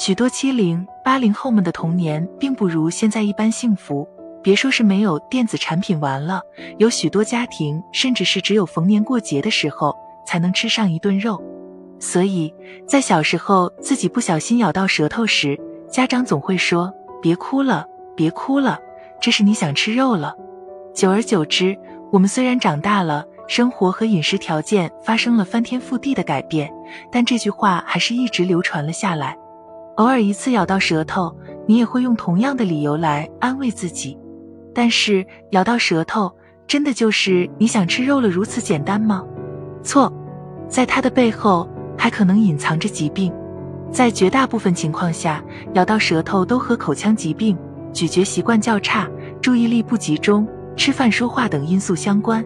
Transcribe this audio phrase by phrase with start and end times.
[0.00, 4.08] 许多七零、八零后们的童年并不如现在一般幸福，
[4.42, 6.40] 别说是没有电子产品玩了，
[6.78, 9.94] 有许多家庭甚至是只有逢年过节的时候
[10.26, 11.38] 才能吃上一顿肉。
[11.98, 12.50] 所以
[12.88, 15.60] 在小时候自己不小心咬到舌头时，
[15.90, 16.90] 家长总会说
[17.20, 17.86] ：“别哭了，
[18.16, 18.80] 别哭了，
[19.20, 20.34] 这是你想吃肉了。”
[20.96, 21.76] 久而久之，
[22.10, 26.72] 我们虽然长大了，生活和饮食条件发生了翻天覆地的改变，
[27.12, 29.36] 但这句话还是一直流传了下来。
[30.00, 31.30] 偶尔一次咬到舌头，
[31.66, 34.16] 你也会用同样的理由来安慰自己。
[34.74, 36.34] 但是咬到舌头，
[36.66, 39.22] 真的就是你想吃肉了如此简单吗？
[39.82, 40.10] 错，
[40.66, 41.68] 在它的背后
[41.98, 43.30] 还可能隐藏着疾病。
[43.92, 45.44] 在绝大部分情况下，
[45.74, 47.54] 咬到舌头都和口腔疾病、
[47.92, 49.06] 咀嚼习惯较差、
[49.42, 52.42] 注意力不集中、吃饭说话等因素相关。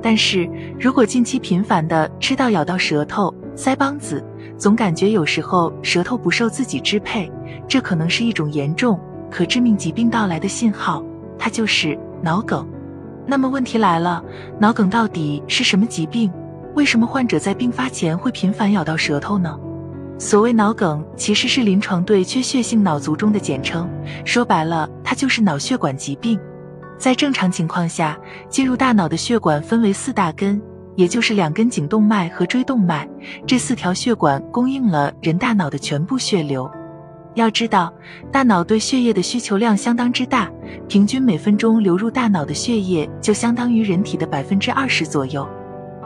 [0.00, 0.48] 但是
[0.80, 4.22] 如果近期频繁的吃到咬到舌头、腮帮子，
[4.58, 7.30] 总感觉有时候舌头不受自己支配，
[7.66, 11.02] 这可能是一种严重可致命疾病到来的信号，
[11.38, 12.68] 它就是脑梗。
[13.26, 14.22] 那么问题来了，
[14.60, 16.30] 脑梗到底是什么疾病？
[16.74, 19.58] 为什么患者在病发前会频繁咬到舌头呢？
[20.18, 23.88] 所谓脑梗，其实是临床对缺血性脑卒中的简称，
[24.24, 26.38] 说白了，它就是脑血管疾病。
[26.98, 28.18] 在正常情况下，
[28.48, 30.60] 进入大脑的血管分为四大根。
[30.96, 33.08] 也就是两根颈动脉和椎动脉，
[33.46, 36.68] 这四条血管供应了人大脑的全部血流。
[37.34, 37.92] 要知道，
[38.32, 40.50] 大脑对血液的需求量相当之大，
[40.88, 45.46] 平均每分钟流入大脑的血液就相当于人体的百分之二十左右。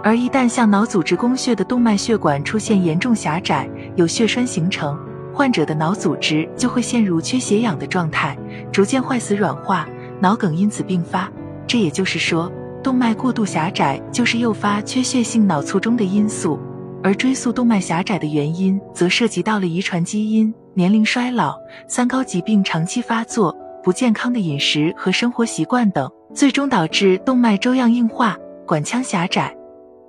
[0.03, 4.99] 而一旦向脑组织供血的动脉血管出现严重狭窄，有血栓形成，
[5.33, 8.37] 患者的脑组织就会陷入缺血氧的状态，
[8.73, 11.31] 逐渐坏死软化，脑梗因此并发。
[11.65, 12.51] 这也就是说。
[12.83, 16.59] 动脉过度狭窄就是诱发缺血性脑卒中的因素，
[17.03, 21.55] 而追溯动脉狭窄的原因，则涉及到了遗传基因、年龄衰老、
[21.87, 29.55] 三高疾病长期发作、不健康的饮食和生活习惯等，最终导致动脉粥样硬化、管腔狭窄。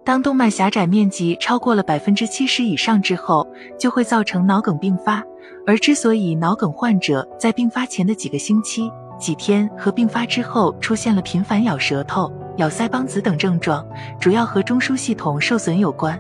[0.04, 3.46] 当动脉狭窄面积超过了百分之七十以上之后，
[3.78, 5.22] 就会造成脑梗并发。
[5.68, 13.86] 而之所以脑梗患者在并发前的几个星期、几天和并发之后出现了频繁咬舌头，咬腮帮子等症状，
[14.20, 16.20] 主要和中枢系统受损有关。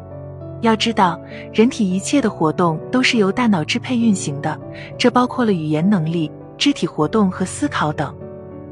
[0.62, 1.20] 要知道，
[1.54, 4.60] 人体一切的活动都是由大脑支配运行的，
[4.98, 8.16] 这包括了语言能力、肢体活动和思考等。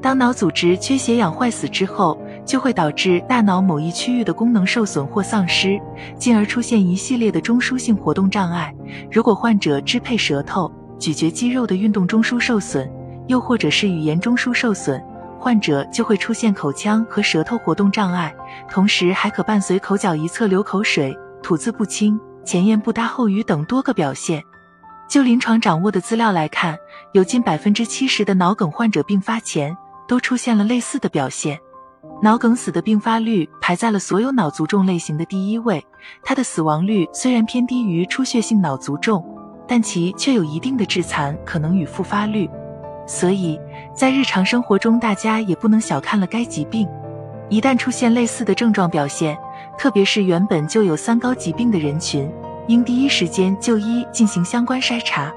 [0.02, 5.78] 当脑组织缺血氧坏死之后，就会导致大脑某一区域的功能受损或丧失，
[6.18, 8.74] 进而出现一系列的中枢性活动障碍。
[9.12, 12.90] 如果患者支配舌头、咀嚼肌肉的运动中枢受损，
[13.28, 15.04] 又或者是语言中枢受损。
[15.40, 18.36] 患者就会出现口腔和舌头活动障碍，
[18.70, 24.44] 同时还可伴随口角一侧流口水、吐字不清、前言不搭后语等多个表现。
[25.08, 26.78] 就临床掌握的资料来看，
[27.14, 29.76] 有近百分之七十的脑梗患者并发前
[30.08, 31.58] 都出现了类似的表现。
[32.22, 35.82] 脑梗死的并发率排在了所有脑卒中类型的第一位，
[36.22, 39.26] 它的死亡率虽然偏低于出血性脑卒中，
[39.66, 42.50] 但其却有一定的致残可能与复发率。
[43.10, 43.60] 所以
[43.92, 46.88] 在日常生活中，大家也不能小看了该疾病。
[47.50, 49.36] 一旦出现类似的症状表现，
[49.80, 52.32] 特别是原本就有三高疾病的人群，
[52.68, 55.34] 应第一时间就医进行相关筛查。